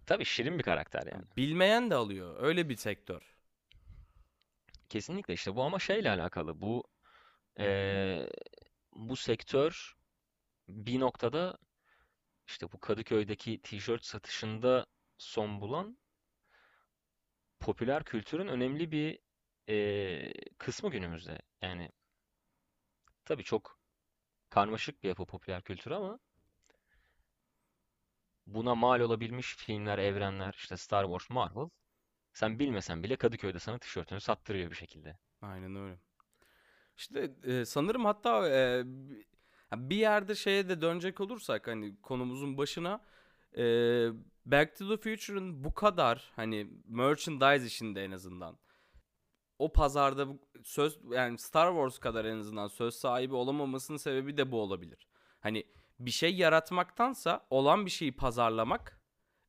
[0.06, 1.12] Tabii şirin bir karakter yani.
[1.12, 2.36] Yani bilmeyen de alıyor.
[2.44, 3.36] Öyle bir sektör.
[4.90, 6.62] Kesinlikle işte bu ama şeyle alakalı.
[6.62, 6.84] Bu
[8.94, 9.94] bu sektör
[10.70, 11.58] bir noktada
[12.48, 14.88] işte bu Kadıköy'deki tişört satışında
[15.18, 15.98] son bulan
[17.60, 19.20] popüler kültürün önemli bir
[19.68, 21.40] eee, kısmı günümüzde.
[21.62, 21.92] Yani
[23.26, 23.80] tabii çok
[24.50, 26.20] karmaşık bir yapı popüler kültür ama
[28.48, 31.70] buna mal olabilmiş filmler, evrenler, işte Star Wars, Marvel,
[32.34, 35.18] sen bilmesen bile Kadıköy'de sana tişörtünü sattırıyor bir şekilde.
[35.42, 36.00] Aynen öyle.
[37.02, 38.84] İşte e, sanırım hatta e,
[39.76, 43.02] bir yerde şeye de dönecek olursak hani konumuzun başına
[43.58, 43.64] e,
[44.46, 48.58] Back to the Future'ın bu kadar hani merchandise işinde en azından
[49.60, 50.28] o pazarda
[50.64, 55.08] söz yani Star Wars kadar en azından söz sahibi olamamasının sebebi de bu olabilir.
[55.40, 55.64] Hani
[56.00, 59.02] bir şey yaratmaktansa olan bir şeyi pazarlamak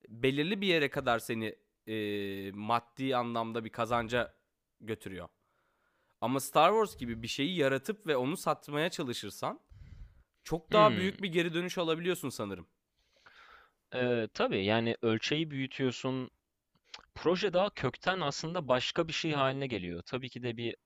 [0.08, 4.34] belirli bir yere kadar seni e, maddi anlamda bir kazanca
[4.80, 5.28] götürüyor.
[6.22, 9.60] Ama Star Wars gibi bir şeyi yaratıp ve onu satmaya çalışırsan
[10.44, 10.96] çok daha Hmm.
[10.96, 12.68] büyük bir geri dönüş alabiliyorsun sanırım.
[13.94, 16.30] Ee, tabii yani ölçeği büyütüyorsun.
[17.16, 20.02] Proje daha kökten aslında başka bir şey haline geliyor.
[20.06, 20.76] Tabii ki de bir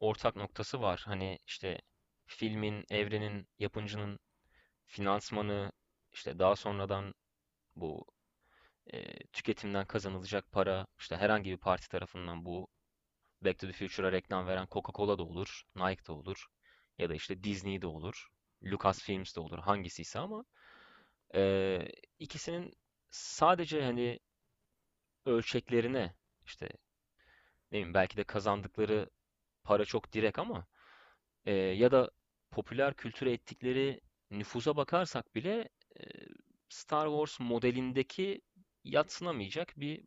[0.00, 1.02] ortak noktası var.
[1.06, 1.82] Hani işte
[2.26, 4.20] filmin, evrenin, yapımcının
[4.86, 5.72] finansmanı,
[6.12, 7.14] işte daha sonradan
[7.76, 8.06] bu
[8.92, 12.68] e, tüketimden kazanılacak para, işte herhangi bir parti tarafından bu
[13.42, 16.46] Back to the Future'a reklam veren Coca-Cola da olur, Nike de olur
[16.98, 18.28] ya da işte Disney de olur,
[18.64, 20.44] Lucasfilms de olur hangisiyse ama
[21.34, 21.78] e,
[22.18, 22.72] ikisinin
[23.10, 24.20] sadece hani
[25.26, 26.14] ölçeklerine
[26.46, 29.10] işte ne bileyim belki de kazandıkları
[29.64, 30.66] para çok direkt ama
[31.44, 32.10] e, ya da
[32.50, 34.00] popüler kültüre ettikleri
[34.30, 35.68] nüfuza bakarsak bile
[36.00, 36.02] e,
[36.68, 38.40] Star Wars modelindeki
[38.84, 40.04] yadsınamayacak bir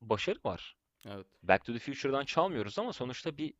[0.00, 0.76] başarı var.
[1.06, 1.26] Evet.
[1.42, 3.54] Back to the Future'dan çalmıyoruz ama sonuçta bir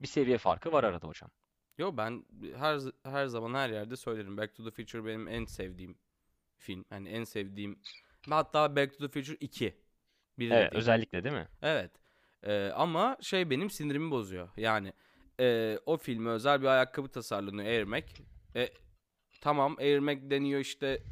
[0.00, 1.30] bir seviye farkı var arada hocam.
[1.78, 2.24] Yo ben
[2.56, 4.36] her her zaman her yerde söylerim.
[4.36, 5.98] Back to the Future benim en sevdiğim
[6.56, 6.84] film.
[6.90, 7.78] Hani en sevdiğim
[8.28, 9.74] hatta Back to the Future 2.
[10.38, 10.78] Biri de Evet, değil.
[10.78, 11.48] özellikle değil mi?
[11.62, 11.90] Evet.
[12.42, 14.48] Ee, ama şey benim sinirimi bozuyor.
[14.56, 14.92] Yani
[15.40, 18.04] e, o filme özel bir ayakkabı tasarlanıyor Air Max.
[18.56, 18.68] E,
[19.40, 21.02] tamam Air Max deniyor işte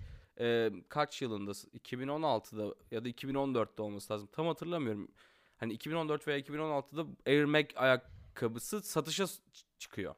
[0.41, 4.29] e, kaç yılında 2016'da ya da 2014'te olması lazım.
[4.33, 5.09] Tam hatırlamıyorum.
[5.57, 9.25] Hani 2014 veya 2016'da Air Max ayakkabısı satışa
[9.79, 10.15] çıkıyor.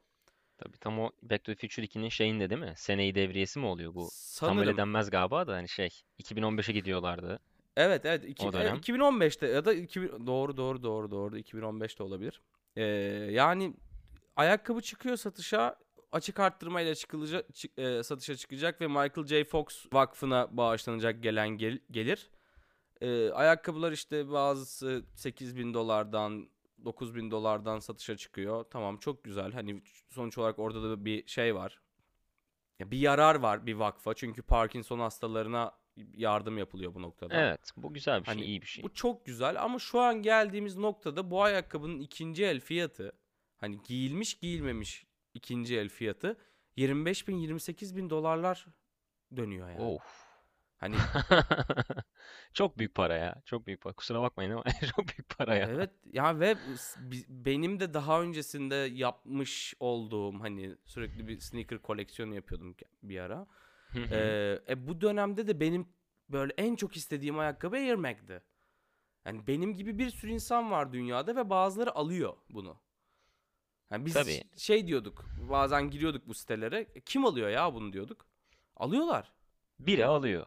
[0.58, 2.72] Tabii tam o Back to the Future 2'nin şeyinde değil mi?
[2.76, 4.08] Seneyi devriyesi mi oluyor bu?
[4.40, 4.76] Tam öyle Sanırım.
[4.76, 5.88] denmez galiba da hani şey
[6.22, 7.40] 2015'e gidiyorlardı
[7.76, 8.24] Evet evet.
[8.24, 8.76] İki, o dönem.
[8.76, 12.42] 2015'te ya da 2000, doğru doğru doğru doğru 2015'te olabilir.
[12.76, 12.82] Ee,
[13.30, 13.74] yani
[14.36, 15.76] ayakkabı çıkıyor satışa
[16.12, 19.44] açık arttırmayla çıkılacak çı- e, satışa çıkacak ve Michael J.
[19.44, 22.30] Fox Vakfı'na bağışlanacak gelen gel- gelir.
[23.00, 26.48] Ee, ayakkabılar işte bazısı 8 bin dolardan
[26.84, 28.64] 9 bin dolardan satışa çıkıyor.
[28.70, 29.52] Tamam çok güzel.
[29.52, 31.80] Hani sonuç olarak orada da bir şey var.
[32.80, 35.72] bir yarar var bir vakfa çünkü Parkinson hastalarına
[36.14, 37.34] yardım yapılıyor bu noktada.
[37.34, 38.84] Evet, bu güzel bir şey, Hani iyi bir şey.
[38.84, 43.12] bu çok güzel ama şu an geldiğimiz noktada bu ayakkabının ikinci el fiyatı
[43.56, 46.36] hani giyilmiş giyilmemiş ikinci el fiyatı
[46.76, 48.66] 25 bin 28 bin dolarlar
[49.36, 49.80] dönüyor yani.
[49.82, 50.27] Of.
[50.78, 50.96] Hani
[52.52, 53.42] Çok büyük para ya.
[53.44, 53.94] Çok büyük para.
[53.94, 54.62] Kusura bakmayın ama
[54.96, 55.68] çok büyük para ya.
[55.70, 56.56] evet ya ve
[57.28, 63.46] benim de daha öncesinde yapmış olduğum hani sürekli bir sneaker koleksiyonu yapıyordum bir ara.
[63.94, 65.88] Ee, e, bu dönemde de benim
[66.28, 68.42] böyle en çok istediğim ayakkabı Air Mac'di.
[69.24, 72.80] Yani benim gibi bir sürü insan var dünyada ve bazıları alıyor bunu.
[73.90, 74.42] Yani biz Tabii.
[74.56, 76.86] şey diyorduk, bazen giriyorduk bu sitelere.
[76.94, 78.26] "E, Kim alıyor ya bunu diyorduk.
[78.76, 79.32] Alıyorlar.
[79.78, 80.46] Biri alıyor.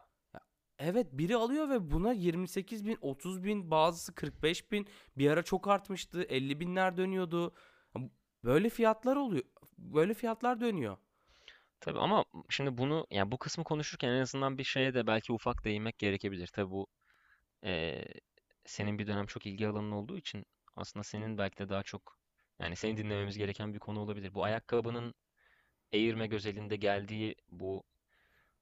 [0.84, 4.86] Evet biri alıyor ve buna 28 bin, 30 bin, bazısı 45 bin.
[5.18, 6.22] Bir ara çok artmıştı.
[6.22, 7.54] 50 binler dönüyordu.
[8.44, 9.44] Böyle fiyatlar oluyor.
[9.78, 10.96] Böyle fiyatlar dönüyor.
[11.80, 15.64] Tabii ama şimdi bunu yani bu kısmı konuşurken en azından bir şeye de belki ufak
[15.64, 16.46] değinmek gerekebilir.
[16.46, 16.86] Tabii bu
[17.64, 18.04] eee,
[18.64, 22.18] senin bir dönem çok ilgi alanın olduğu için aslında senin belki de daha çok
[22.58, 24.34] yani seni dinlememiz gereken bir konu olabilir.
[24.34, 25.14] Bu ayakkabının
[25.94, 27.82] Air Mag özelinde geldiği bu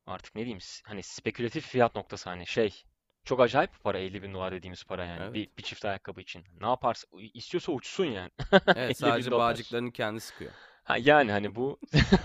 [0.06, 2.82] artık ne diyeyim hani spekülatif fiyat noktası hani şey
[3.24, 5.34] çok acayip para 50 bin dolar dediğimiz para yani Evet.
[5.34, 6.44] bir, bir çift ayakkabı için.
[6.60, 8.30] Ne yaparsa istiyorsa uçsun yani.
[8.52, 10.52] 50 Evet sadece bağcıklarını kendi sıkıyor.
[10.84, 11.78] Ha, yani hani bu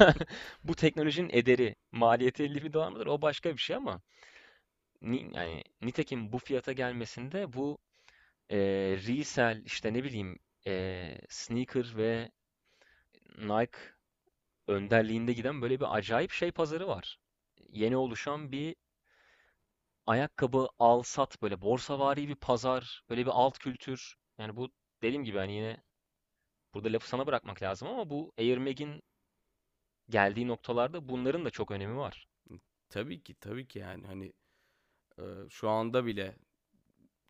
[0.64, 3.08] bu teknolojinin ederi maliyeti 50 bin dolar mıdır?
[3.08, 4.02] O başka bir şey ama
[5.02, 7.78] ni, yani nitekim bu fiyata gelmesinde bu
[8.50, 8.58] e,
[9.08, 12.32] resell işte ne bileyim e, sneaker ve
[13.38, 13.78] Nike
[14.68, 17.20] önderliğinde giden böyle bir acayip şey pazarı var.
[17.76, 18.76] Yeni oluşan bir
[20.08, 24.16] ayakkabı al sat böyle borsavari bir pazar, böyle bir alt kültür.
[24.38, 25.84] Yani bu dediğim gibi hani yine
[26.74, 29.04] burada lafı sana bırakmak lazım ama bu Air Mag'in
[30.10, 32.28] geldiği noktalarda bunların da çok önemi var.
[32.90, 34.34] Tabii ki tabii ki yani hani
[35.20, 36.36] e, şu anda bile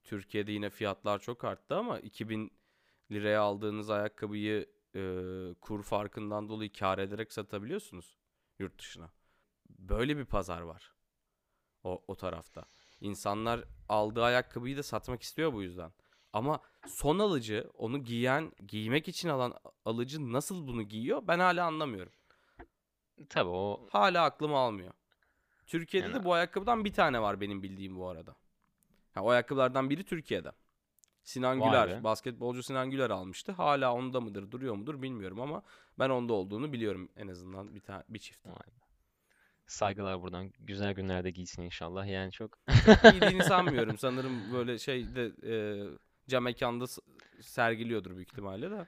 [0.03, 2.51] Türkiye'de yine fiyatlar çok arttı ama 2000
[3.11, 5.01] liraya aldığınız ayakkabıyı e,
[5.61, 8.17] kur farkından dolayı kâr ederek satabiliyorsunuz
[8.59, 9.11] yurt dışına.
[9.69, 10.93] Böyle bir pazar var
[11.83, 12.65] o, o tarafta.
[13.01, 15.91] İnsanlar aldığı ayakkabıyı da satmak istiyor bu yüzden.
[16.33, 19.53] Ama son alıcı, onu giyen, giymek için alan
[19.85, 22.13] alıcı nasıl bunu giyiyor ben hala anlamıyorum.
[23.29, 24.93] Tabii o Hala aklım almıyor.
[25.65, 28.35] Türkiye'de Yani- de bu ayakkabıdan bir tane var benim bildiğim bu arada.
[29.13, 30.51] Ha, o ayakkabılardan biri Türkiye'de.
[31.23, 32.03] Sinan Vay Güler, be.
[32.03, 33.51] basketbolcu Sinan Güler almıştı.
[33.51, 35.63] Hala onda mıdır, duruyor mudur bilmiyorum ama
[35.99, 38.45] ben onda olduğunu biliyorum en azından bir tane bir çift.
[38.45, 38.84] Vay be.
[39.67, 40.51] Saygılar buradan.
[40.59, 42.07] Güzel günlerde giysin inşallah.
[42.07, 42.57] Yani çok
[43.11, 43.97] giydiğini sanmıyorum.
[43.97, 45.53] Sanırım böyle şeyde e,
[46.29, 46.85] cam mekanda
[47.41, 48.85] sergiliyordur büyük ihtimalle de.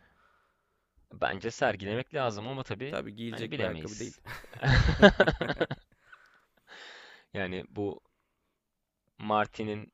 [1.13, 4.17] bence sergilemek lazım ama tabii Tabii giyilecek hani bir ayakkabı değil.
[7.33, 8.01] Yani bu
[9.17, 9.93] Martin'in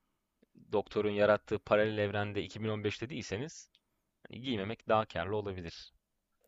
[0.72, 3.70] doktorun yarattığı paralel evrende 2015'te değilseniz
[4.28, 5.94] hani giymemek daha karlı olabilir.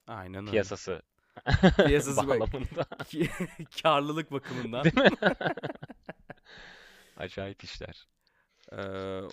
[0.07, 0.51] Aynen öyle.
[0.51, 1.01] Piyasası
[1.85, 2.85] Piyasası bak- bağlamında.
[3.83, 4.83] Karlılık bakımından.
[4.83, 5.09] Değil mi?
[7.17, 8.07] Acayip işler.
[8.71, 8.81] Ee,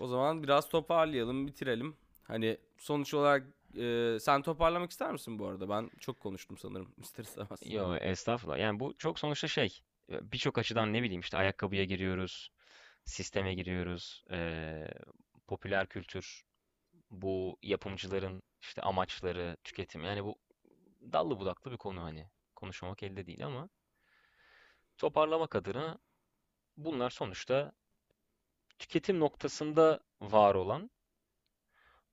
[0.00, 1.96] o zaman biraz toparlayalım, bitirelim.
[2.22, 3.46] Hani sonuç olarak
[3.78, 5.68] e, sen toparlamak ister misin bu arada?
[5.68, 6.94] Ben çok konuştum sanırım.
[6.98, 7.60] İster istemez.
[7.66, 8.58] Yo estağfurullah.
[8.58, 9.80] Yani bu çok sonuçta şey
[10.12, 12.52] e, birçok açıdan ne bileyim işte ayakkabıya giriyoruz,
[13.04, 14.88] sisteme giriyoruz, eee,
[15.46, 16.44] popüler kültür,
[17.10, 20.04] bu yapımcıların işte amaçları, tüketim.
[20.04, 20.36] Yani bu
[21.12, 23.68] dallı budaklı bir konu hani konuşmamak elde değil ama
[24.98, 25.98] toparlamak adına
[26.76, 27.72] bunlar sonuçta
[28.78, 30.90] tüketim noktasında var olan,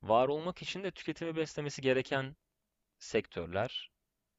[0.01, 2.35] var olmak için de tüketimi beslemesi gereken
[2.99, 3.91] sektörler.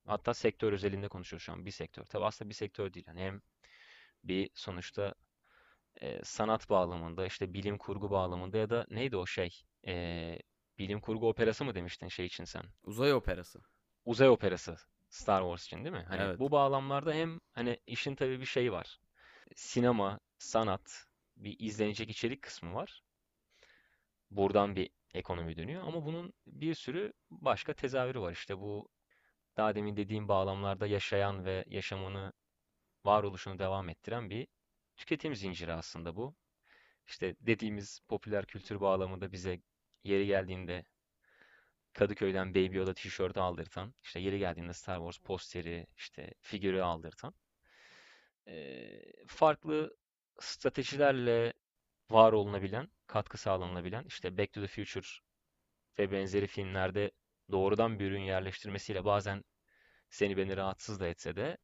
[0.06, 1.66] Hatta sektör özelinde konuşuyoruz şu an.
[1.66, 2.04] Bir sektör.
[2.04, 3.06] Tabii aslında bir sektör değil.
[3.08, 3.42] Yani hem
[4.24, 5.14] bir sonuçta
[6.00, 9.62] e, sanat bağlamında, işte bilim kurgu bağlamında ya da neydi o şey?
[9.86, 10.38] E,
[10.78, 12.64] bilim kurgu operası mı demiştin şey için sen?
[12.84, 13.60] Uzay operası.
[14.10, 14.76] Uzay operası
[15.10, 16.04] Star Wars için değil mi?
[16.08, 16.40] Hani Evet.
[16.40, 19.00] bu bağlamlarda hem hani işin tabii bir şeyi var.
[19.54, 23.02] Sinema, sanat, bir izlenecek içerik kısmı var.
[24.30, 28.32] Buradan bir ekonomi dönüyor ama bunun bir sürü başka tezahürü var.
[28.32, 28.88] İşte bu
[29.56, 32.32] daha demin dediğim bağlamlarda yaşayan ve yaşamını,
[33.04, 34.46] varoluşunu devam ettiren bir
[34.96, 36.34] tüketim zinciri aslında bu.
[37.06, 39.60] İşte dediğimiz popüler kültür bağlamında bize
[40.04, 40.84] yeri geldiğinde
[41.92, 47.34] Kadıköy'den Baby Yoda tişörtü aldırtan, işte yeri geldiğinde Star Wars posteri, işte figürü aldırtan,
[48.46, 49.96] eee, farklı
[50.40, 51.52] stratejilerle
[52.10, 55.06] var olunabilen, katkı sağlanabilen, işte Back to the Future
[55.98, 57.10] ve benzeri filmlerde
[57.52, 59.44] doğrudan bir ürün yerleştirmesiyle bazen
[60.10, 61.58] seni beni rahatsız da etse de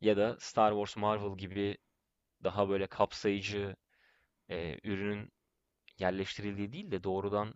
[0.00, 1.78] ya da Star Wars, Marvel gibi
[2.44, 3.76] daha böyle kapsayıcı
[4.50, 5.32] e, ürünün
[5.98, 7.54] yerleştirildiği değil de doğrudan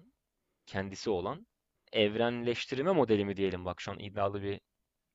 [0.66, 1.46] kendisi olan
[1.94, 4.60] evrenleştirme modeli mi diyelim bak şu an iddialı bir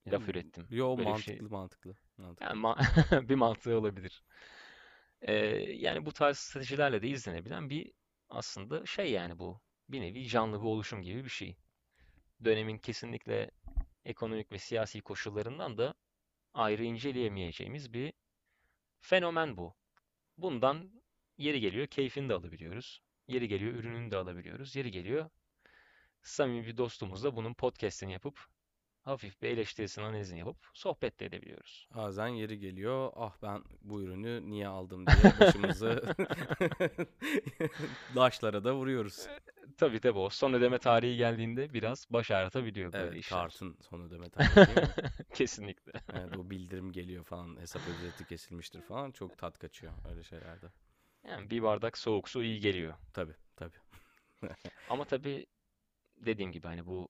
[0.08, 0.70] laf ürettim.
[0.70, 1.96] Yo Böyle bir mantıklı şey mantıklı.
[2.18, 2.46] mantıklı.
[2.46, 4.24] yani ma- bir mantığı olabilir.
[5.22, 5.34] Ee,
[5.76, 7.92] yani bu tarz stratejilerle de izlenebilen bir
[8.30, 11.58] aslında şey yani bu bir nevi canlı bir oluşum gibi bir şey.
[12.46, 13.52] Dönemin kesinlikle
[14.06, 15.96] ekonomik ve siyasi koşullarından da
[16.54, 18.14] ayrı inceleyemeyeceğimiz bir
[19.02, 19.76] fenomen bu.
[20.38, 20.92] Bundan
[21.38, 23.02] yeri geliyor keyfini de alabiliyoruz.
[23.28, 24.78] Yeri geliyor ürününü de alabiliyoruz.
[24.78, 25.32] Yeri geliyor
[26.24, 28.40] samimi bir dostumuzla bunun podcast'ini yapıp
[29.04, 31.88] hafif bir eleştirisini analizini yapıp sohbet de edebiliyoruz.
[31.96, 33.12] Bazen yeri geliyor.
[33.16, 36.04] Ah ben bu ürünü niye aldım diye başımızı
[38.16, 39.28] taşlara da vuruyoruz.
[39.78, 43.40] Tabii tabii o son ödeme tarihi geldiğinde biraz baş ağrıtabiliyor böyle Evet işler.
[43.40, 44.88] kartın son ödeme tarihi?
[45.34, 45.92] Kesinlikle.
[46.14, 50.66] Evet, o bildirim geliyor falan hesap ücreti kesilmiştir falan çok tat kaçıyor öyle şeylerde.
[51.28, 52.94] Yani bir bardak soğuk su iyi geliyor.
[53.14, 53.78] Tabii tabii.
[54.90, 55.46] Ama tabii
[56.26, 57.10] dediğim gibi hani bu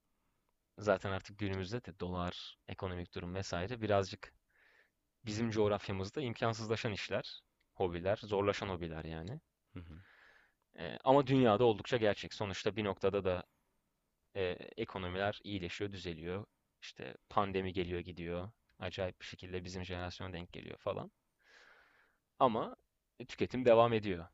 [0.78, 4.34] zaten artık günümüzde de dolar, ekonomik durum vesaire birazcık
[5.26, 7.42] bizim coğrafyamızda imkansızlaşan işler,
[7.74, 9.42] hobiler, zorlaşan hobiler yani.
[9.74, 10.02] Hı hı.
[10.80, 12.34] Ee, ama dünyada oldukça gerçek.
[12.34, 13.44] Sonuçta bir noktada da
[14.36, 14.42] e,
[14.78, 16.46] ekonomiler iyileşiyor, düzeliyor.
[16.82, 18.52] İşte pandemi geliyor, gidiyor.
[18.80, 21.12] Acayip bir şekilde bizim jenerasyona denk geliyor falan.
[22.40, 22.76] Ama
[23.28, 24.28] tüketim devam ediyor.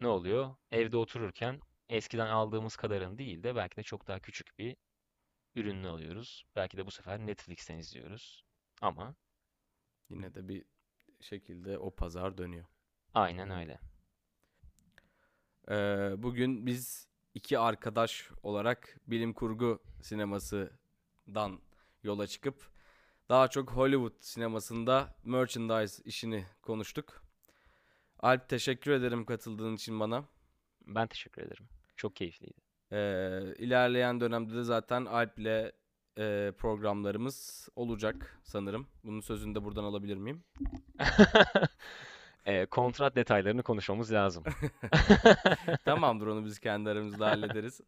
[0.00, 0.56] Ne oluyor?
[0.70, 4.76] Evde otururken eskiden aldığımız kadarın değil de belki de çok daha küçük bir
[5.54, 6.44] ürününü alıyoruz.
[6.56, 8.44] Belki de bu sefer Netflix'ten izliyoruz.
[8.82, 9.14] Ama
[10.10, 10.64] Yine de bir
[11.20, 12.64] şekilde o pazar dönüyor.
[13.14, 13.80] aynen öyle.
[15.68, 21.60] Ee, bugün biz iki arkadaş olarak bilim kurgu sinemasından
[22.02, 22.70] yola çıkıp
[23.28, 27.22] daha çok Hollywood sinemasında merchandise işini konuştuk.
[28.18, 30.24] Alp teşekkür ederim katıldığın için bana.
[30.86, 31.68] Ben teşekkür ederim.
[31.96, 32.60] Çok keyifliydi.
[32.92, 35.72] Ee, ilerleyen dönemde de zaten Alp'le
[36.18, 38.86] e, programlarımız olacak sanırım.
[39.04, 40.44] Bunun sözünü de buradan alabilir miyim?
[42.46, 44.44] Ee, kontrat detaylarını konuşmamız lazım.
[45.84, 47.80] Tamamdır onu biz kendi aramızda hallederiz.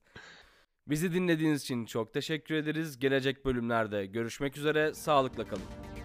[0.87, 2.99] Bizi dinlediğiniz için çok teşekkür ederiz.
[2.99, 4.95] Gelecek bölümlerde görüşmek üzere.
[4.95, 5.96] Sağlıkla kalın.